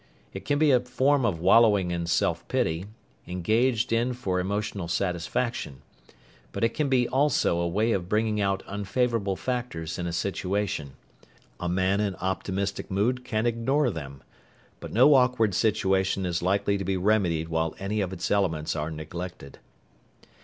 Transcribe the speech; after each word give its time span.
It 0.33 0.45
can 0.45 0.57
be 0.57 0.71
a 0.71 0.79
form 0.79 1.25
of 1.27 1.39
wallowing 1.39 1.91
in 1.91 2.07
self 2.07 2.47
pity, 2.47 2.87
engaged 3.27 3.93
in 3.93 4.13
for 4.13 4.39
emotional 4.39 4.87
satisfaction. 4.87 5.83
But 6.51 6.63
it 6.63 6.73
can 6.73 6.89
be, 6.89 7.07
also, 7.07 7.59
a 7.59 7.67
way 7.67 7.91
of 7.91 8.09
bringing 8.09 8.41
out 8.41 8.63
unfavorable 8.65 9.35
factors 9.35 9.99
in 9.99 10.07
a 10.07 10.11
situation. 10.11 10.93
A 11.59 11.69
man 11.69 11.99
in 11.99 12.15
optimistic 12.15 12.89
mood 12.89 13.23
can 13.23 13.45
ignore 13.45 13.91
them. 13.91 14.23
But 14.79 14.91
no 14.91 15.13
awkward 15.13 15.53
situation 15.53 16.25
is 16.25 16.41
likely 16.41 16.79
to 16.79 16.83
be 16.83 16.97
remedied 16.97 17.49
while 17.49 17.75
any 17.77 18.01
of 18.01 18.11
its 18.11 18.31
elements 18.31 18.75
are 18.75 18.89
neglected. 18.89 19.59